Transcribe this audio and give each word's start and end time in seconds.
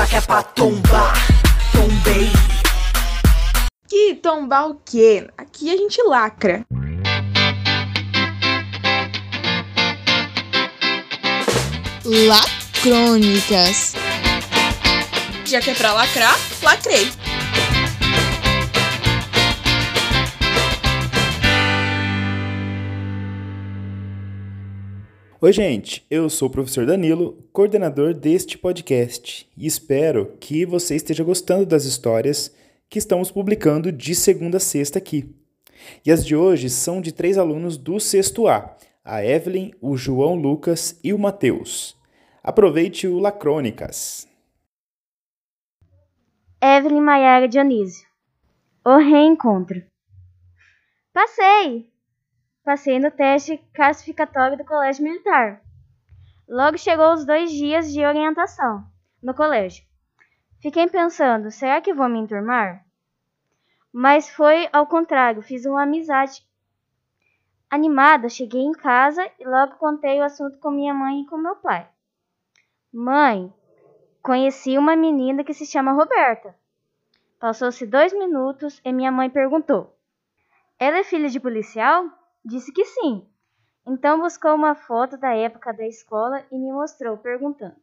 Já 0.00 0.06
que 0.06 0.16
é 0.16 0.20
pra 0.22 0.42
tombar, 0.42 1.12
tombei. 1.72 2.30
Que 3.86 4.14
tombar 4.14 4.70
o 4.70 4.80
quê? 4.82 5.28
Aqui 5.36 5.70
a 5.70 5.76
gente 5.76 6.02
lacra. 6.04 6.64
Lacrônicas. 12.02 13.92
Já 15.44 15.60
que 15.60 15.68
é 15.68 15.74
pra 15.74 15.92
lacrar, 15.92 16.38
lacrei. 16.62 17.12
Oi, 25.42 25.54
gente, 25.54 26.06
eu 26.10 26.28
sou 26.28 26.48
o 26.48 26.50
professor 26.50 26.84
Danilo, 26.84 27.48
coordenador 27.50 28.12
deste 28.12 28.58
podcast, 28.58 29.50
e 29.56 29.66
espero 29.66 30.36
que 30.38 30.66
você 30.66 30.94
esteja 30.94 31.24
gostando 31.24 31.64
das 31.64 31.86
histórias 31.86 32.54
que 32.90 32.98
estamos 32.98 33.30
publicando 33.30 33.90
de 33.90 34.14
segunda 34.14 34.58
a 34.58 34.60
sexta 34.60 34.98
aqui. 34.98 35.34
E 36.04 36.12
as 36.12 36.26
de 36.26 36.36
hoje 36.36 36.68
são 36.68 37.00
de 37.00 37.10
três 37.10 37.38
alunos 37.38 37.78
do 37.78 37.98
sexto 37.98 38.46
A, 38.48 38.76
a 39.02 39.24
Evelyn, 39.24 39.70
o 39.80 39.96
João 39.96 40.34
Lucas 40.34 41.00
e 41.02 41.10
o 41.10 41.18
Matheus. 41.18 41.96
Aproveite 42.44 43.06
o 43.06 43.18
Lacrônicas. 43.18 44.28
Evelyn 46.62 47.00
Maiara 47.00 47.48
Dionísio. 47.48 48.06
O 48.84 48.98
reencontro. 48.98 49.82
Passei! 51.14 51.89
Passei 52.70 53.00
no 53.00 53.10
teste 53.10 53.58
classificatório 53.74 54.56
do 54.56 54.64
Colégio 54.64 55.02
Militar. 55.02 55.60
Logo 56.48 56.78
chegou 56.78 57.12
os 57.12 57.26
dois 57.26 57.50
dias 57.50 57.92
de 57.92 58.06
orientação 58.06 58.84
no 59.20 59.34
colégio. 59.34 59.84
Fiquei 60.62 60.86
pensando, 60.86 61.50
será 61.50 61.80
que 61.80 61.92
vou 61.92 62.08
me 62.08 62.20
enturmar? 62.20 62.86
Mas 63.92 64.30
foi 64.30 64.68
ao 64.72 64.86
contrário, 64.86 65.42
fiz 65.42 65.66
uma 65.66 65.82
amizade. 65.82 66.46
Animada, 67.68 68.28
cheguei 68.28 68.62
em 68.62 68.70
casa 68.70 69.28
e 69.40 69.44
logo 69.44 69.74
contei 69.74 70.20
o 70.20 70.24
assunto 70.24 70.56
com 70.60 70.70
minha 70.70 70.94
mãe 70.94 71.22
e 71.22 71.26
com 71.26 71.38
meu 71.38 71.56
pai. 71.56 71.88
Mãe, 72.94 73.52
conheci 74.22 74.78
uma 74.78 74.94
menina 74.94 75.42
que 75.42 75.52
se 75.52 75.66
chama 75.66 75.90
Roberta. 75.90 76.54
Passou-se 77.40 77.84
dois 77.84 78.12
minutos 78.12 78.80
e 78.84 78.92
minha 78.92 79.10
mãe 79.10 79.28
perguntou: 79.28 79.92
Ela 80.78 80.98
é 80.98 81.02
filha 81.02 81.28
de 81.28 81.40
policial? 81.40 82.19
Disse 82.44 82.72
que 82.72 82.84
sim. 82.84 83.26
Então 83.86 84.20
buscou 84.20 84.54
uma 84.54 84.74
foto 84.74 85.16
da 85.16 85.34
época 85.34 85.72
da 85.72 85.86
escola 85.86 86.44
e 86.50 86.58
me 86.58 86.72
mostrou, 86.72 87.16
perguntando: 87.18 87.76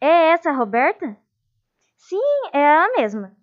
É 0.00 0.30
essa 0.30 0.50
a 0.50 0.54
Roberta? 0.54 1.16
Sim, 1.96 2.20
é 2.52 2.60
ela 2.60 2.92
mesma. 2.96 3.36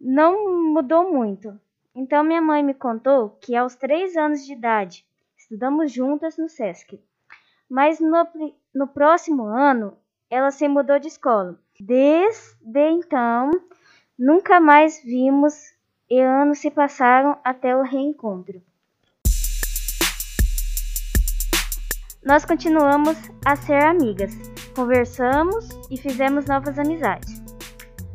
Não 0.00 0.72
mudou 0.72 1.12
muito. 1.12 1.58
Então 1.94 2.24
minha 2.24 2.40
mãe 2.40 2.62
me 2.62 2.74
contou 2.74 3.30
que 3.40 3.54
aos 3.54 3.74
três 3.74 4.16
anos 4.16 4.44
de 4.44 4.52
idade 4.52 5.06
estudamos 5.36 5.92
juntas 5.92 6.36
no 6.36 6.48
SESC. 6.48 7.00
Mas 7.68 8.00
no, 8.00 8.26
no 8.74 8.88
próximo 8.88 9.44
ano 9.44 9.96
ela 10.30 10.50
se 10.50 10.66
mudou 10.68 10.98
de 10.98 11.08
escola. 11.08 11.58
Desde 11.78 12.90
então, 12.90 13.50
nunca 14.18 14.60
mais 14.60 15.02
vimos 15.02 15.74
e 16.08 16.20
anos 16.20 16.58
se 16.58 16.70
passaram 16.70 17.38
até 17.44 17.76
o 17.76 17.82
reencontro. 17.82 18.62
Nós 22.24 22.44
continuamos 22.44 23.16
a 23.44 23.56
ser 23.56 23.82
amigas, 23.82 24.32
conversamos 24.76 25.68
e 25.90 25.96
fizemos 25.96 26.46
novas 26.46 26.78
amizades. 26.78 27.42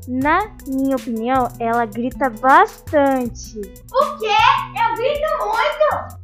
Na 0.08 0.50
minha 0.66 0.96
opinião, 0.96 1.50
ela 1.60 1.86
grita 1.86 2.30
bastante. 2.30 3.60
O 3.60 4.18
quê? 4.18 4.38
Eu 4.80 4.96
grito 4.96 5.28
muito! 5.46 6.18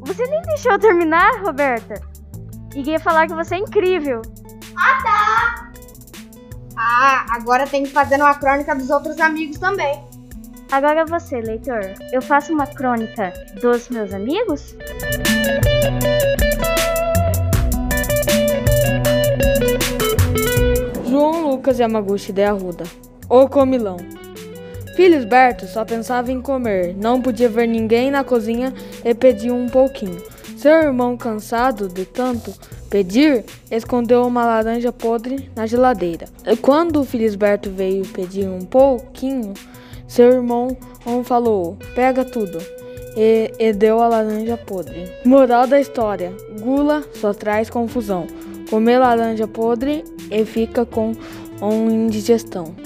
Você 0.00 0.26
nem 0.26 0.42
deixou 0.42 0.72
eu 0.72 0.78
terminar, 0.78 1.40
Roberta? 1.42 1.94
E 2.74 2.82
ia 2.82 3.00
falar 3.00 3.26
que 3.26 3.34
você 3.34 3.54
é 3.54 3.58
incrível. 3.58 4.20
Ah, 4.76 5.02
tá! 5.02 5.72
Ah, 6.76 7.26
agora 7.30 7.66
tem 7.66 7.84
que 7.84 7.90
fazer 7.90 8.16
uma 8.16 8.34
crônica 8.34 8.74
dos 8.74 8.90
outros 8.90 9.18
amigos 9.18 9.58
também. 9.58 10.04
Agora 10.70 11.06
você, 11.06 11.40
leitor. 11.40 11.80
Eu 12.12 12.20
faço 12.20 12.52
uma 12.52 12.66
crônica 12.66 13.32
dos 13.62 13.88
meus 13.88 14.12
amigos? 14.12 14.76
Lucas 21.48 21.78
Yamaguchi 21.78 22.30
de 22.30 22.42
Arruda. 22.42 22.84
O 23.26 23.48
comilão. 23.48 23.96
Felisberto 24.94 25.66
só 25.66 25.82
pensava 25.82 26.30
em 26.30 26.42
comer, 26.42 26.94
não 26.94 27.22
podia 27.22 27.48
ver 27.48 27.66
ninguém 27.66 28.10
na 28.10 28.22
cozinha 28.22 28.74
e 29.02 29.14
pediu 29.14 29.54
um 29.54 29.66
pouquinho. 29.66 30.22
Seu 30.58 30.72
irmão, 30.72 31.16
cansado 31.16 31.88
de 31.88 32.04
tanto 32.04 32.52
pedir, 32.90 33.46
escondeu 33.70 34.26
uma 34.26 34.44
laranja 34.44 34.92
podre 34.92 35.48
na 35.56 35.66
geladeira. 35.66 36.26
Quando 36.60 37.02
Felisberto 37.02 37.70
veio 37.70 38.04
pedir 38.08 38.46
um 38.46 38.60
pouquinho, 38.60 39.54
seu 40.06 40.30
irmão 40.30 40.76
falou: 41.24 41.78
Pega 41.94 42.26
tudo. 42.26 42.58
E, 43.16 43.50
e 43.58 43.72
deu 43.72 44.02
a 44.02 44.08
laranja 44.08 44.58
podre. 44.58 45.10
Moral 45.24 45.66
da 45.66 45.80
história: 45.80 46.30
Gula 46.60 47.02
só 47.14 47.32
traz 47.32 47.70
confusão. 47.70 48.26
Comer 48.68 48.98
laranja 48.98 49.48
podre 49.48 50.04
e 50.30 50.44
fica 50.44 50.84
com 50.84 51.12
uma 51.60 51.90
indigestão. 51.90 52.76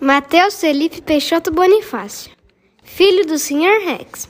Mateus 0.00 0.60
Felipe 0.60 1.02
Peixoto 1.02 1.50
Bonifácio, 1.50 2.30
filho 2.84 3.26
do 3.26 3.38
Sr. 3.38 3.84
Rex. 3.84 4.28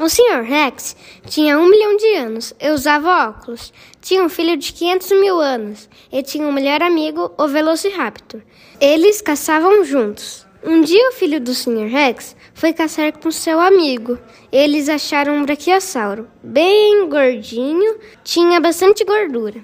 O 0.00 0.08
Sr. 0.08 0.42
Rex 0.42 0.96
tinha 1.26 1.56
um 1.56 1.68
milhão 1.68 1.96
de 1.96 2.14
anos 2.14 2.52
e 2.60 2.70
usava 2.70 3.28
óculos. 3.28 3.72
Tinha 4.00 4.24
um 4.24 4.28
filho 4.28 4.56
de 4.56 4.72
500 4.72 5.10
mil 5.12 5.40
anos 5.40 5.88
e 6.10 6.20
tinha 6.24 6.44
um 6.44 6.52
melhor 6.52 6.82
amigo, 6.82 7.32
o 7.38 7.46
Velociraptor. 7.46 8.42
Eles 8.80 9.20
caçavam 9.20 9.84
juntos. 9.84 10.44
Um 10.66 10.80
dia 10.80 11.10
o 11.10 11.12
filho 11.12 11.38
do 11.42 11.52
Sr. 11.52 11.88
Rex 11.88 12.34
foi 12.54 12.72
caçar 12.72 13.12
com 13.18 13.30
seu 13.30 13.60
amigo. 13.60 14.18
Eles 14.50 14.88
acharam 14.88 15.34
um 15.34 15.44
braquiossauro, 15.44 16.26
bem 16.42 17.06
gordinho, 17.06 17.98
tinha 18.24 18.58
bastante 18.58 19.04
gordura. 19.04 19.62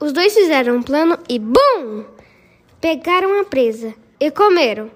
Os 0.00 0.14
dois 0.14 0.32
fizeram 0.32 0.76
um 0.76 0.82
plano 0.82 1.18
e 1.28 1.38
BUM! 1.38 2.06
Pegaram 2.80 3.38
a 3.38 3.44
presa 3.44 3.94
e 4.18 4.30
comeram. 4.30 4.90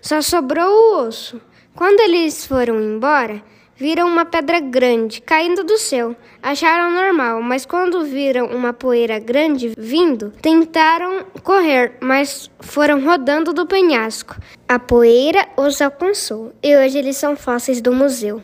Só 0.00 0.20
sobrou 0.20 0.68
o 0.68 1.06
osso. 1.06 1.40
Quando 1.76 2.00
eles 2.00 2.44
foram 2.44 2.80
embora, 2.80 3.44
viram 3.76 4.08
uma 4.08 4.24
pedra 4.24 4.60
grande 4.60 5.20
caindo 5.20 5.64
do 5.64 5.76
céu. 5.78 6.16
Acharam 6.42 6.92
normal, 6.92 7.42
mas 7.42 7.66
quando 7.66 8.04
viram 8.04 8.46
uma 8.46 8.72
poeira 8.72 9.18
grande 9.18 9.72
vindo, 9.76 10.32
tentaram 10.40 11.24
correr, 11.42 11.94
mas 12.00 12.50
foram 12.60 13.04
rodando 13.04 13.52
do 13.52 13.66
penhasco. 13.66 14.36
A 14.68 14.78
poeira 14.78 15.46
os 15.56 15.80
alcançou 15.80 16.52
e 16.62 16.76
hoje 16.76 16.98
eles 16.98 17.16
são 17.16 17.36
fósseis 17.36 17.80
do 17.80 17.92
museu. 17.92 18.42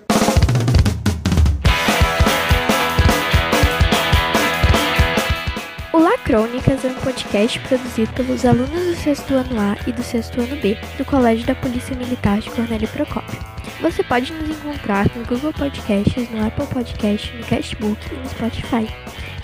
O 6.31 6.33
Lacrônicas 6.33 6.85
é 6.85 6.89
um 6.89 6.95
podcast 6.95 7.59
produzido 7.59 8.13
pelos 8.13 8.47
alunos 8.47 8.71
do 8.71 8.95
sexto 8.95 9.35
ano 9.35 9.61
A 9.61 9.77
e 9.85 9.91
do 9.91 10.01
sexto 10.01 10.41
ano 10.41 10.55
B 10.61 10.79
do 10.97 11.05
Colégio 11.05 11.45
da 11.45 11.57
Polícia 11.57 11.97
Militar 11.97 12.39
de 12.39 12.49
Cornélio 12.51 12.87
Procópio. 12.87 13.37
Você 13.81 14.05
pode 14.05 14.33
nos 14.35 14.49
encontrar 14.49 15.11
no 15.17 15.27
Google 15.27 15.53
Podcasts, 15.53 16.31
no 16.31 16.47
Apple 16.47 16.69
Podcasts, 16.69 17.35
no 17.35 17.45
Cashbook 17.45 17.99
e 18.13 18.17
no 18.17 18.29
Spotify. 18.29 18.89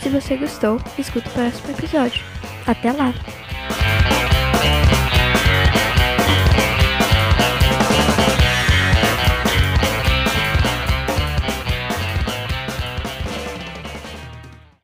Se 0.00 0.08
você 0.08 0.36
gostou, 0.36 0.80
escuta 0.96 1.28
o 1.28 1.32
próximo 1.32 1.70
episódio. 1.70 2.24
Até 2.64 2.92
lá! 2.92 3.12